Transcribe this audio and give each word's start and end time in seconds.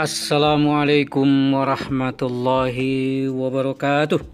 Assalamualaikum 0.00 1.52
warahmatullahi 1.52 3.28
wabarakatuh. 3.28 4.24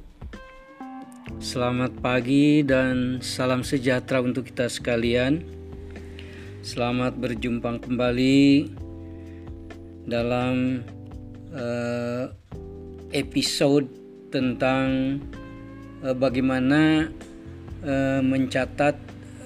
Selamat 1.42 1.90
pagi 1.98 2.62
dan 2.62 3.18
salam 3.18 3.66
sejahtera 3.66 4.22
untuk 4.22 4.46
kita 4.46 4.70
sekalian. 4.70 5.42
Selamat 6.62 7.18
berjumpa 7.18 7.74
kembali 7.82 8.70
dalam 10.06 10.86
uh, 11.50 12.30
episode 13.10 13.90
tentang 14.30 15.18
uh, 16.06 16.14
bagaimana 16.14 17.10
uh, 17.82 18.22
mencatat 18.22 18.94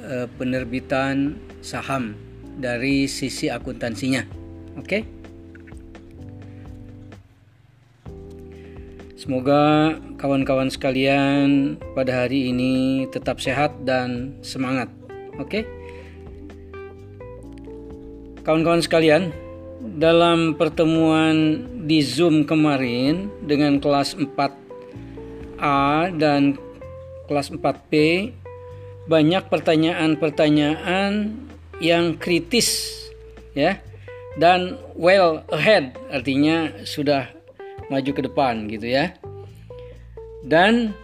uh, 0.05 0.28
penerbitan 0.36 1.41
saham 1.64 2.12
dari 2.60 3.08
sisi 3.08 3.48
akuntansinya. 3.48 4.28
Oke. 4.77 4.84
Okay? 4.84 5.21
Semoga 9.22 9.94
kawan-kawan 10.18 10.66
sekalian 10.66 11.78
pada 11.94 12.26
hari 12.26 12.50
ini 12.50 13.06
tetap 13.06 13.38
sehat 13.38 13.70
dan 13.86 14.34
semangat. 14.42 14.90
Oke. 15.38 15.62
Kawan-kawan 18.42 18.82
sekalian, 18.82 19.30
dalam 19.94 20.58
pertemuan 20.58 21.62
di 21.86 22.02
Zoom 22.02 22.42
kemarin 22.42 23.30
dengan 23.46 23.78
kelas 23.78 24.18
4A 24.18 26.10
dan 26.18 26.58
kelas 27.30 27.54
4P 27.54 27.94
banyak 29.06 29.46
pertanyaan-pertanyaan 29.46 31.30
yang 31.78 32.19
kritis 32.19 32.91
ya 33.54 33.78
dan 34.34 34.82
well 34.98 35.47
ahead 35.54 35.94
artinya 36.10 36.75
sudah 36.82 37.41
maju 37.92 38.10
ke 38.16 38.22
depan 38.24 38.64
gitu 38.72 38.88
ya. 38.88 39.12
Dan 40.42 40.96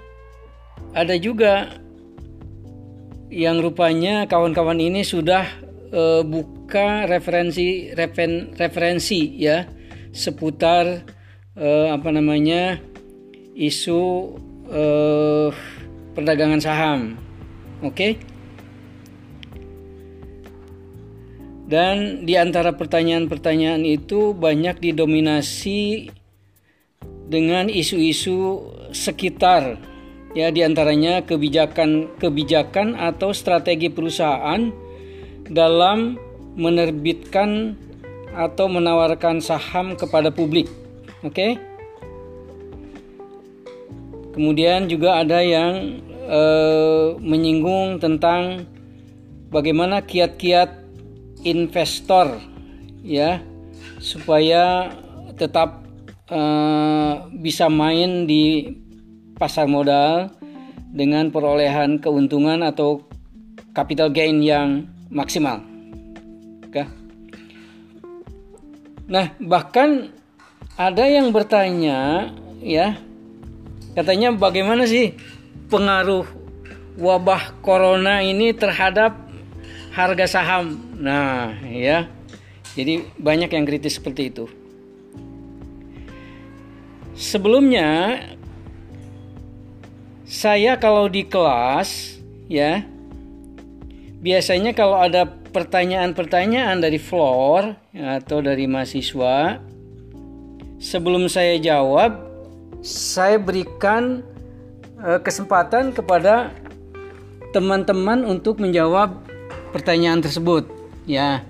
ada 0.97 1.15
juga 1.21 1.77
yang 3.29 3.61
rupanya 3.61 4.25
kawan-kawan 4.25 4.81
ini 4.81 5.05
sudah 5.05 5.45
uh, 5.93 6.25
buka 6.25 7.05
referensi 7.05 7.93
referen, 7.93 8.57
referensi 8.57 9.37
ya 9.37 9.69
seputar 10.17 11.05
uh, 11.61 11.93
apa 11.93 12.09
namanya 12.09 12.81
isu 13.53 14.01
uh, 14.73 15.53
perdagangan 16.17 16.61
saham. 16.65 17.01
Oke. 17.85 17.93
Okay? 17.93 18.13
Dan 21.69 22.25
di 22.25 22.33
antara 22.33 22.73
pertanyaan-pertanyaan 22.73 23.85
itu 23.85 24.33
banyak 24.33 24.81
didominasi 24.81 26.09
dengan 27.29 27.69
isu-isu 27.69 28.65
sekitar 28.91 29.77
ya 30.33 30.49
di 30.49 30.65
antaranya 30.65 31.25
kebijakan 31.25 32.17
kebijakan 32.17 32.97
atau 32.97 33.37
strategi 33.37 33.93
perusahaan 33.93 34.73
dalam 35.49 36.17
menerbitkan 36.57 37.77
atau 38.33 38.67
menawarkan 38.69 39.41
saham 39.41 39.97
kepada 39.97 40.29
publik. 40.29 40.69
Oke. 41.25 41.33
Okay? 41.33 41.53
Kemudian 44.37 44.87
juga 44.87 45.19
ada 45.19 45.43
yang 45.43 45.99
eh, 46.29 47.07
menyinggung 47.19 47.99
tentang 47.99 48.71
bagaimana 49.51 50.05
kiat-kiat 50.05 50.71
investor 51.43 52.39
ya 53.03 53.43
supaya 53.99 54.95
tetap 55.35 55.88
uh, 56.31 57.29
bisa 57.33 57.69
main 57.69 58.25
di 58.25 58.73
pasar 59.37 59.69
modal 59.69 60.33
dengan 60.93 61.29
perolehan 61.29 62.01
keuntungan 62.01 62.65
atau 62.65 63.05
capital 63.77 64.09
gain 64.11 64.41
yang 64.41 64.89
maksimal. 65.13 65.61
Oke. 66.67 66.85
Nah, 69.09 69.33
bahkan 69.41 70.13
ada 70.77 71.05
yang 71.09 71.33
bertanya 71.33 72.29
ya, 72.61 72.99
katanya 73.97 74.35
bagaimana 74.37 74.85
sih 74.85 75.17
pengaruh 75.73 76.29
wabah 76.99 77.57
corona 77.63 78.21
ini 78.21 78.53
terhadap 78.53 79.17
harga 79.95 80.27
saham. 80.29 80.77
Nah, 80.99 81.57
ya. 81.65 82.11
Jadi 82.77 83.07
banyak 83.19 83.51
yang 83.51 83.65
kritis 83.67 83.99
seperti 83.99 84.31
itu. 84.31 84.58
Sebelumnya 87.19 88.23
saya 90.23 90.79
kalau 90.79 91.11
di 91.11 91.27
kelas 91.27 92.21
ya 92.47 92.87
biasanya 94.23 94.71
kalau 94.71 95.03
ada 95.03 95.27
pertanyaan-pertanyaan 95.27 96.79
dari 96.79 96.95
floor 96.95 97.75
atau 97.91 98.39
dari 98.39 98.71
mahasiswa 98.71 99.59
sebelum 100.79 101.27
saya 101.27 101.59
jawab 101.59 102.23
saya 102.87 103.35
berikan 103.43 104.23
uh, 105.03 105.19
kesempatan 105.19 105.91
kepada 105.91 106.55
teman-teman 107.51 108.23
untuk 108.23 108.63
menjawab 108.63 109.19
pertanyaan 109.75 110.23
tersebut 110.23 110.71
ya. 111.03 111.43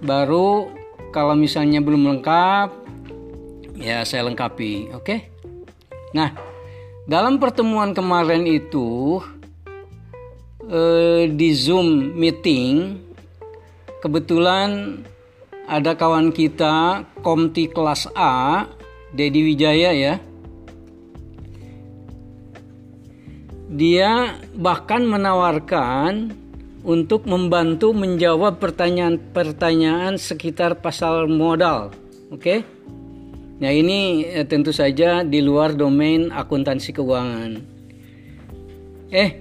Baru 0.00 0.72
kalau 1.14 1.36
misalnya 1.36 1.78
belum 1.78 2.10
lengkap 2.10 2.79
ya 3.80 4.04
saya 4.04 4.28
lengkapi 4.28 4.92
oke 4.92 5.02
okay? 5.02 5.18
nah 6.12 6.36
dalam 7.08 7.40
pertemuan 7.40 7.96
kemarin 7.96 8.44
itu 8.44 9.18
eh, 10.68 11.26
di 11.32 11.50
zoom 11.56 12.14
meeting 12.14 13.00
kebetulan 14.04 15.00
ada 15.64 15.96
kawan 15.96 16.30
kita 16.30 17.08
komti 17.24 17.66
kelas 17.72 18.06
A 18.12 18.68
Dedi 19.16 19.40
Wijaya 19.42 19.90
ya 19.96 20.14
dia 23.70 24.36
bahkan 24.58 25.06
menawarkan 25.06 26.34
untuk 26.82 27.28
membantu 27.28 27.92
menjawab 27.92 28.58
pertanyaan-pertanyaan 28.58 30.16
sekitar 30.16 30.80
pasal 30.80 31.28
modal. 31.28 31.92
Oke. 32.32 32.40
Okay? 32.40 32.58
Nah 33.60 33.68
ini 33.68 34.24
eh, 34.24 34.48
tentu 34.48 34.72
saja 34.72 35.20
di 35.20 35.44
luar 35.44 35.76
domain 35.76 36.32
akuntansi 36.32 36.96
keuangan. 36.96 37.60
Eh, 39.12 39.36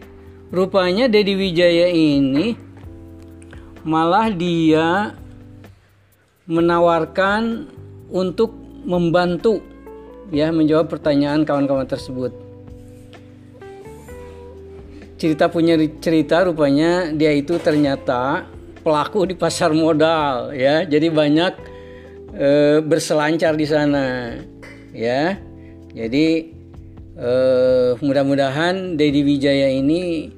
rupanya 0.52 1.07
Dedi 1.07 1.40
Wijaya 1.40 1.88
ini 1.88 2.59
malah 3.88 4.28
dia 4.28 5.16
menawarkan 6.52 7.72
untuk 8.12 8.52
membantu 8.84 9.63
ya 10.35 10.52
menjawab 10.52 10.91
pertanyaan 10.91 11.47
kawan-kawan 11.47 11.88
tersebut. 11.88 12.35
Cerita 15.16 15.47
punya 15.47 15.79
cerita 16.03 16.44
rupanya 16.44 17.12
dia 17.16 17.31
itu 17.31 17.56
ternyata 17.56 18.47
pelaku 18.84 19.31
di 19.31 19.35
pasar 19.40 19.72
modal 19.72 20.52
ya. 20.52 20.84
Jadi 20.84 21.08
banyak 21.08 21.69
e, 22.34 22.79
berselancar 22.84 23.56
di 23.56 23.66
sana 23.66 24.35
ya. 24.94 25.38
Jadi 25.94 26.28
e, 27.17 27.31
mudah-mudahan 27.97 28.97
Dedi 28.97 29.22
Wijaya 29.25 29.69
ini 29.73 30.29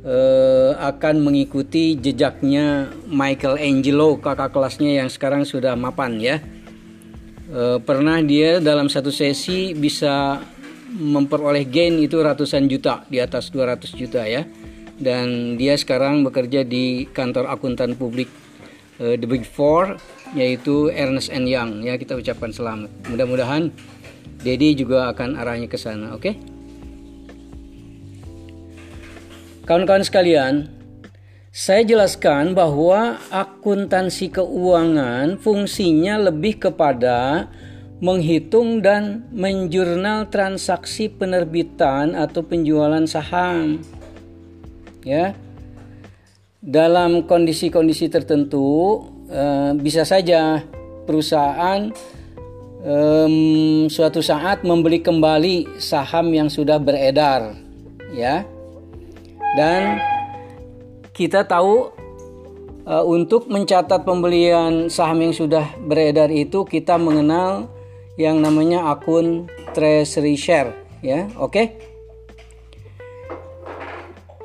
e, 0.00 0.16
akan 0.78 1.20
mengikuti 1.20 1.96
jejaknya 1.98 2.92
Michael 3.08 3.60
Angelo 3.60 4.16
kakak 4.20 4.52
kelasnya 4.52 5.04
yang 5.04 5.08
sekarang 5.12 5.44
sudah 5.44 5.76
mapan 5.76 6.20
ya. 6.20 6.36
E, 7.48 7.80
pernah 7.84 8.20
dia 8.24 8.60
dalam 8.60 8.88
satu 8.88 9.12
sesi 9.12 9.76
bisa 9.76 10.40
memperoleh 10.94 11.66
gain 11.66 11.98
itu 11.98 12.22
ratusan 12.22 12.70
juta 12.70 13.02
di 13.10 13.18
atas 13.18 13.50
200 13.50 13.98
juta 13.98 14.22
ya. 14.24 14.46
Dan 14.94 15.58
dia 15.58 15.74
sekarang 15.74 16.22
bekerja 16.22 16.62
di 16.62 17.10
kantor 17.10 17.50
akuntan 17.50 17.98
publik 17.98 18.30
uh, 19.02 19.18
The 19.18 19.26
Big 19.26 19.42
Four 19.42 19.98
yaitu 20.34 20.90
Ernest 20.90 21.30
and 21.30 21.46
Young. 21.46 21.86
Ya 21.86 21.94
kita 21.96 22.18
ucapkan 22.18 22.50
selamat. 22.50 22.90
Mudah-mudahan 23.08 23.70
Dedi 24.44 24.76
juga 24.76 25.08
akan 25.14 25.40
arahnya 25.40 25.70
ke 25.70 25.80
sana 25.80 26.12
oke? 26.12 26.20
Okay? 26.20 26.34
kawan-kawan 29.64 30.04
sekalian 30.04 30.68
saya 31.54 31.86
jelaskan 31.86 32.52
bahwa 32.52 33.16
akuntansi 33.32 34.28
keuangan 34.28 35.38
fungsinya 35.40 36.28
lebih 36.28 36.58
kepada 36.68 37.48
menghitung 38.02 38.82
dan 38.82 39.24
menjurnal 39.30 40.28
transaksi 40.28 41.06
penerbitan 41.06 42.18
atau 42.18 42.42
penjualan 42.42 43.06
saham. 43.06 43.80
Ya. 45.06 45.38
Dalam 46.58 47.22
kondisi-kondisi 47.30 48.10
tertentu 48.10 49.06
Eh, 49.34 49.72
bisa 49.82 50.06
saja 50.06 50.62
perusahaan 51.10 51.90
um, 52.86 53.90
suatu 53.90 54.22
saat 54.22 54.62
membeli 54.62 55.02
kembali 55.02 55.74
saham 55.82 56.30
yang 56.30 56.46
sudah 56.46 56.78
beredar 56.78 57.58
ya 58.14 58.46
dan 59.58 59.98
kita 61.10 61.42
tahu 61.50 61.90
uh, 62.86 63.02
untuk 63.02 63.50
mencatat 63.50 64.06
pembelian 64.06 64.86
saham 64.86 65.26
yang 65.26 65.34
sudah 65.34 65.66
beredar 65.82 66.30
itu 66.30 66.62
kita 66.62 66.94
mengenal 66.94 67.66
yang 68.14 68.38
namanya 68.38 68.86
akun 68.86 69.50
treasury 69.74 70.38
share 70.38 70.78
ya 71.02 71.26
oke 71.42 71.50
okay? 71.50 71.66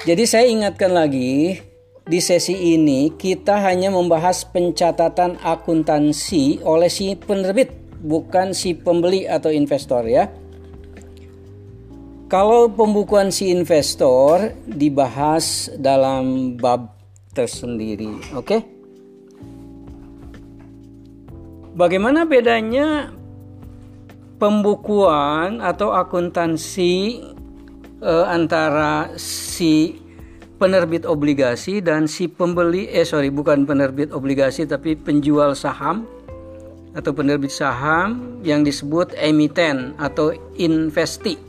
jadi 0.02 0.26
saya 0.26 0.50
ingatkan 0.50 0.98
lagi 0.98 1.69
di 2.10 2.18
sesi 2.18 2.74
ini 2.74 3.14
kita 3.14 3.62
hanya 3.62 3.94
membahas 3.94 4.42
pencatatan 4.50 5.38
akuntansi 5.46 6.58
oleh 6.66 6.90
si 6.90 7.14
penerbit 7.14 7.70
bukan 8.02 8.50
si 8.58 8.74
pembeli 8.74 9.30
atau 9.30 9.54
investor 9.54 10.10
ya. 10.10 10.26
Kalau 12.26 12.70
pembukuan 12.74 13.30
si 13.30 13.54
investor 13.54 14.58
dibahas 14.66 15.70
dalam 15.78 16.58
bab 16.58 16.98
tersendiri, 17.34 18.34
oke? 18.34 18.46
Okay? 18.46 18.62
Bagaimana 21.78 22.26
bedanya 22.26 23.14
pembukuan 24.42 25.62
atau 25.62 25.94
akuntansi 25.94 27.22
eh, 28.02 28.26
antara 28.26 29.14
si 29.18 30.09
penerbit 30.60 31.08
obligasi 31.08 31.80
dan 31.80 32.06
si 32.06 32.28
pembeli 32.28 32.92
eh 32.92 33.08
sorry 33.08 33.32
bukan 33.32 33.64
penerbit 33.64 34.12
obligasi 34.12 34.68
tapi 34.68 35.00
penjual 35.00 35.56
saham 35.56 36.04
atau 36.92 37.16
penerbit 37.16 37.50
saham 37.50 38.40
yang 38.44 38.68
disebut 38.68 39.16
emiten 39.16 39.96
atau 39.96 40.36
investi. 40.60 41.40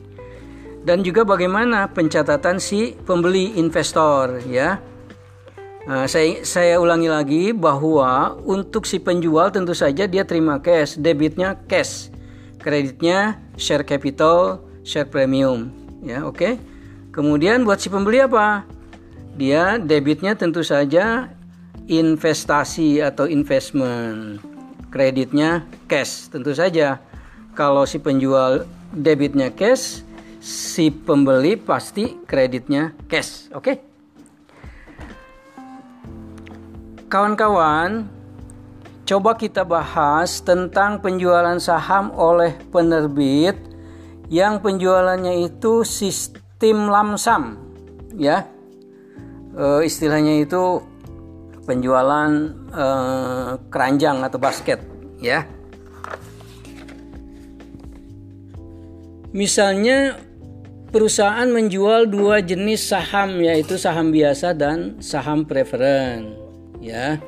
Dan 0.81 1.05
juga 1.05 1.29
bagaimana 1.29 1.93
pencatatan 1.93 2.57
si 2.57 2.97
pembeli 3.05 3.59
investor 3.61 4.41
ya. 4.49 4.81
Nah, 5.85 6.07
saya 6.09 6.45
saya 6.45 6.79
ulangi 6.81 7.09
lagi 7.11 7.45
bahwa 7.53 8.39
untuk 8.47 8.87
si 8.87 9.03
penjual 9.03 9.51
tentu 9.51 9.75
saja 9.75 10.07
dia 10.07 10.25
terima 10.25 10.61
cash 10.61 10.97
debitnya 10.97 11.57
cash 11.67 12.13
kreditnya 12.61 13.41
share 13.57 13.83
capital 13.83 14.61
share 14.85 15.09
premium 15.09 15.73
ya 16.05 16.21
oke. 16.23 16.37
Okay? 16.37 16.55
kemudian 17.11 17.65
buat 17.65 17.81
si 17.81 17.89
pembeli 17.89 18.23
apa 18.23 18.69
dia 19.35 19.79
debitnya 19.79 20.39
tentu 20.39 20.63
saja 20.65 21.31
investasi 21.91 23.03
atau 23.03 23.27
investment. 23.27 24.43
Kreditnya 24.91 25.67
cash 25.87 26.31
tentu 26.31 26.51
saja. 26.55 26.99
Kalau 27.55 27.87
si 27.87 27.99
penjual 28.03 28.67
debitnya 28.91 29.51
cash 29.55 30.03
si 30.43 30.91
pembeli 30.91 31.55
pasti 31.55 32.19
kreditnya 32.27 32.95
cash 33.07 33.53
oke? 33.53 33.63
Okay? 33.63 33.91
kawan-kawan 37.11 38.07
coba 39.03 39.35
kita 39.35 39.67
bahas 39.67 40.39
tentang 40.39 41.03
penjualan 41.03 41.59
saham 41.59 42.15
oleh 42.15 42.55
penerbit 42.71 43.59
yang 44.31 44.63
penjualannya 44.63 45.51
itu 45.51 45.83
sistem 45.83 46.87
lamsam 46.87 47.59
ya 48.15 48.47
e, 49.55 49.87
istilahnya 49.87 50.43
itu 50.43 50.83
penjualan 51.71 52.31
eh, 52.75 53.55
keranjang 53.71 54.27
atau 54.27 54.43
basket 54.43 54.83
ya. 55.23 55.47
Misalnya 59.31 60.19
perusahaan 60.91 61.47
menjual 61.47 62.11
dua 62.11 62.43
jenis 62.43 62.91
saham 62.91 63.39
yaitu 63.39 63.79
saham 63.79 64.11
biasa 64.11 64.51
dan 64.59 64.99
saham 64.99 65.47
preferen 65.47 66.35
ya. 66.83 67.23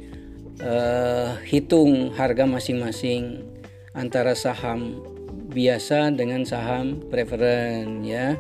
eh, 1.96 2.12
uh, 2.12 2.16
harga 2.16 2.44
masing-masing 2.48 3.44
antara 3.92 4.36
saham 4.36 5.04
biasa 5.50 6.14
dengan 6.14 6.46
saham 6.46 7.02
preferen 7.10 8.06
ya. 8.06 8.38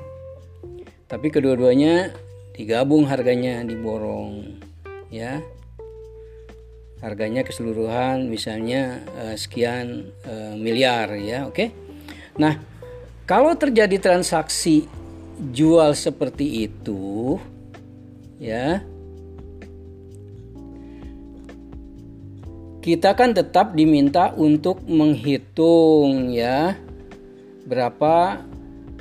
Tapi 1.09 1.33
kedua-duanya 1.33 2.13
digabung 2.53 3.09
harganya 3.09 3.65
diborong 3.65 4.61
ya. 5.09 5.41
Harganya 7.01 7.41
keseluruhan 7.43 8.29
misalnya 8.29 9.01
uh, 9.17 9.35
sekian 9.35 10.11
uh, 10.27 10.53
miliar 10.59 11.15
ya 11.17 11.47
oke? 11.47 11.55
Okay? 11.55 11.69
nah 12.39 12.55
kalau 13.27 13.51
terjadi 13.51 13.99
transaksi 13.99 14.87
jual 15.51 15.91
seperti 15.91 16.71
itu 16.71 17.35
ya 18.39 18.79
kita 22.79 23.11
kan 23.11 23.35
tetap 23.35 23.75
diminta 23.75 24.31
untuk 24.39 24.79
menghitung 24.87 26.31
ya 26.31 26.79
berapa 27.69 28.41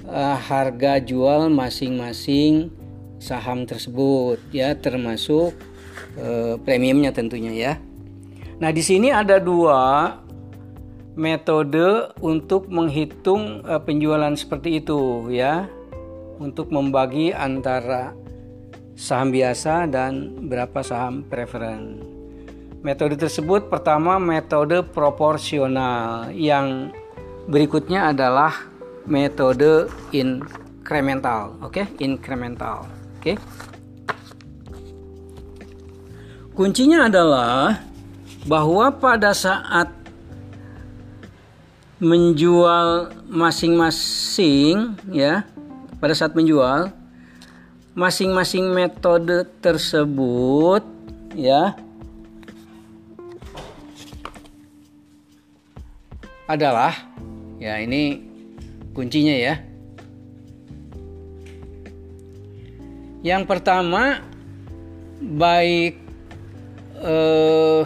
uh, 0.05 0.37
harga 0.37 1.00
jual 1.00 1.49
masing-masing 1.49 2.69
saham 3.17 3.65
tersebut 3.65 4.37
ya 4.53 4.76
termasuk 4.76 5.56
uh, 6.20 6.61
premiumnya 6.61 7.11
tentunya 7.11 7.53
ya. 7.56 7.73
Nah 8.61 8.69
di 8.69 8.85
sini 8.85 9.09
ada 9.09 9.41
dua 9.41 10.12
metode 11.19 12.15
untuk 12.20 12.69
menghitung 12.69 13.65
uh, 13.65 13.81
penjualan 13.81 14.37
seperti 14.37 14.85
itu 14.85 15.32
ya 15.32 15.67
untuk 16.38 16.70
membagi 16.70 17.35
antara 17.35 18.15
saham 18.94 19.35
biasa 19.35 19.91
dan 19.91 20.47
berapa 20.47 20.79
saham 20.85 21.26
preferen. 21.26 22.03
Metode 22.79 23.19
tersebut 23.19 23.67
pertama 23.67 24.23
metode 24.23 24.87
proporsional 24.87 26.31
yang 26.31 26.94
berikutnya 27.49 28.12
adalah 28.12 28.53
metode 29.09 29.89
incremental, 30.13 31.56
oke, 31.65 31.81
okay? 31.81 31.87
incremental, 32.05 32.84
oke. 32.84 33.25
Okay? 33.25 33.37
Kuncinya 36.53 37.08
adalah 37.08 37.81
bahwa 38.44 38.93
pada 38.93 39.32
saat 39.32 39.89
menjual 41.99 43.11
masing-masing 43.27 44.94
ya, 45.08 45.43
pada 45.99 46.13
saat 46.13 46.37
menjual 46.37 46.93
masing-masing 47.99 48.70
metode 48.70 49.43
tersebut 49.58 50.87
ya 51.34 51.75
adalah 56.46 56.94
ya 57.58 57.79
ini 57.82 58.22
kuncinya 58.94 59.34
ya. 59.34 59.55
Yang 63.22 63.43
pertama 63.50 64.22
baik 65.19 65.98
eh, 67.03 67.82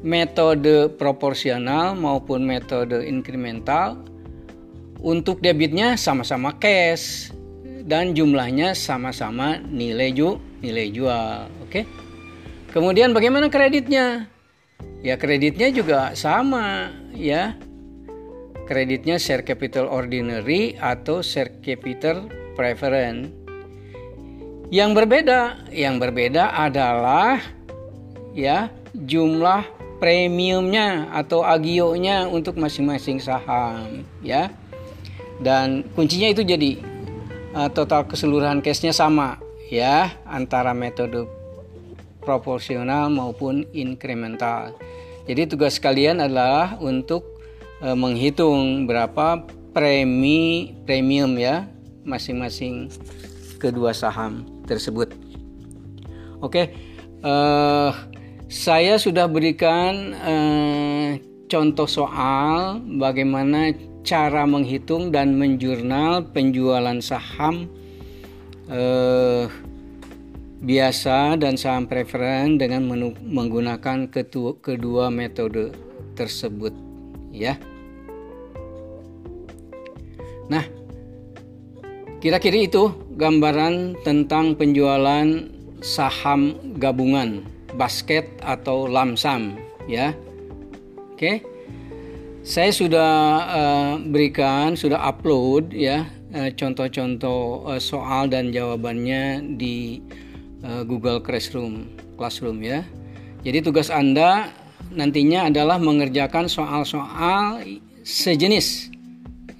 metode 0.00 0.92
proporsional 0.96 1.96
maupun 1.96 2.44
metode 2.44 3.04
inkremental 3.04 4.00
untuk 5.00 5.44
debitnya 5.44 5.94
sama-sama 6.00 6.56
cash 6.56 7.30
dan 7.86 8.16
jumlahnya 8.16 8.72
sama-sama 8.72 9.60
nilai 9.60 10.10
ju 10.16 10.40
nilai 10.64 10.88
jual. 10.90 11.46
Oke. 11.62 11.84
Kemudian 12.72 13.12
bagaimana 13.16 13.48
kreditnya? 13.48 14.28
Ya 15.00 15.16
kreditnya 15.16 15.70
juga 15.72 16.12
sama 16.18 16.92
ya 17.14 17.56
kreditnya 18.66 19.16
share 19.16 19.46
capital 19.46 19.86
ordinary 19.86 20.74
atau 20.76 21.22
share 21.22 21.62
capital 21.62 22.26
preference. 22.58 23.30
Yang 24.68 24.90
berbeda, 24.98 25.40
yang 25.70 26.02
berbeda 26.02 26.50
adalah 26.50 27.38
ya 28.34 28.68
jumlah 28.92 29.62
premiumnya 30.02 31.08
atau 31.14 31.46
agionya 31.46 32.26
untuk 32.26 32.58
masing-masing 32.58 33.22
saham 33.22 34.02
ya. 34.20 34.50
Dan 35.38 35.86
kuncinya 35.94 36.32
itu 36.34 36.42
jadi 36.42 36.82
uh, 37.54 37.70
total 37.70 38.10
keseluruhan 38.10 38.58
cashnya 38.58 38.90
sama 38.90 39.38
ya 39.70 40.10
antara 40.26 40.74
metode 40.74 41.30
proporsional 42.26 43.06
maupun 43.06 43.62
incremental. 43.70 44.74
Jadi 45.30 45.46
tugas 45.46 45.78
kalian 45.78 46.18
adalah 46.18 46.74
untuk 46.82 47.35
e, 47.80 47.88
menghitung 47.92 48.88
berapa 48.88 49.44
premi 49.76 50.72
premium 50.88 51.36
ya 51.36 51.68
masing-masing 52.06 52.88
kedua 53.58 53.92
saham 53.92 54.46
tersebut. 54.64 55.12
Oke, 56.40 56.72
uh, 57.24 57.90
saya 58.46 59.00
sudah 59.00 59.26
berikan 59.26 60.14
uh, 60.16 61.08
contoh 61.50 61.88
soal 61.88 62.78
bagaimana 63.00 63.74
cara 64.06 64.46
menghitung 64.46 65.10
dan 65.10 65.34
menjurnal 65.34 66.30
penjualan 66.30 67.00
saham 67.02 67.66
uh, 68.70 69.50
biasa 70.62 71.36
dan 71.36 71.58
saham 71.58 71.84
preferen 71.84 72.56
dengan 72.56 72.86
menggunakan 73.20 74.08
kedua 74.62 75.12
metode 75.12 75.74
tersebut 76.16 76.85
ya. 77.36 77.60
Nah, 80.48 80.64
kira-kira 82.24 82.64
itu 82.64 82.88
gambaran 83.20 84.00
tentang 84.06 84.56
penjualan 84.56 85.52
saham 85.84 86.56
gabungan, 86.80 87.44
basket 87.76 88.30
atau 88.40 88.88
lamsam 88.88 89.60
ya. 89.84 90.16
Oke. 91.12 91.44
Saya 92.46 92.70
sudah 92.70 93.12
uh, 93.42 93.92
berikan, 93.98 94.78
sudah 94.78 95.02
upload 95.02 95.74
ya 95.74 96.06
uh, 96.30 96.50
contoh-contoh 96.54 97.66
uh, 97.66 97.80
soal 97.82 98.30
dan 98.30 98.54
jawabannya 98.54 99.56
di 99.58 99.98
uh, 100.62 100.86
Google 100.86 101.18
Classroom, 101.18 101.90
Classroom 102.14 102.62
ya. 102.62 102.86
Jadi 103.42 103.66
tugas 103.66 103.90
Anda 103.90 104.54
nantinya 104.96 105.52
adalah 105.52 105.76
mengerjakan 105.76 106.48
soal-soal 106.48 107.60
sejenis 108.00 108.88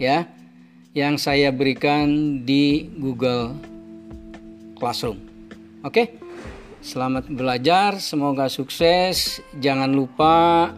ya 0.00 0.24
yang 0.96 1.20
saya 1.20 1.52
berikan 1.52 2.40
di 2.48 2.88
Google 2.96 3.52
Classroom. 4.80 5.20
Oke. 5.84 6.24
Selamat 6.80 7.26
belajar, 7.26 7.98
semoga 7.98 8.46
sukses. 8.46 9.42
Jangan 9.58 9.90
lupa 9.90 10.70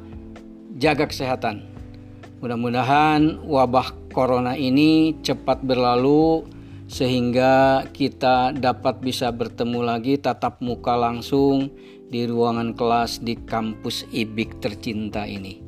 jaga 0.80 1.04
kesehatan. 1.04 1.68
Mudah-mudahan 2.40 3.44
wabah 3.44 3.92
corona 4.08 4.56
ini 4.56 5.20
cepat 5.20 5.60
berlalu 5.60 6.48
sehingga 6.88 7.84
kita 7.92 8.56
dapat 8.56 9.04
bisa 9.04 9.28
bertemu 9.28 9.84
lagi 9.84 10.16
tatap 10.16 10.64
muka 10.64 10.96
langsung 10.96 11.68
di 12.08 12.24
ruangan 12.24 12.72
kelas 12.72 13.20
di 13.20 13.36
kampus 13.36 14.08
IBIK 14.08 14.64
tercinta 14.64 15.28
ini. 15.28 15.60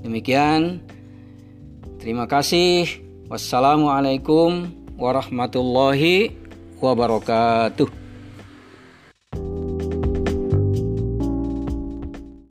Demikian, 0.00 0.78
terima 1.98 2.30
kasih. 2.30 2.86
Wassalamualaikum 3.26 4.70
warahmatullahi 4.94 6.30
wabarakatuh. 6.78 8.03